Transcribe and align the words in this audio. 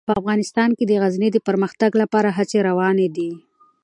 په 0.07 0.13
افغانستان 0.21 0.69
کې 0.77 0.85
د 0.87 0.91
غزني 1.01 1.29
د 1.33 1.37
پرمختګ 1.47 1.91
لپاره 2.01 2.29
هڅې 2.37 2.57
روانې 2.69 3.07
دي. 3.15 3.31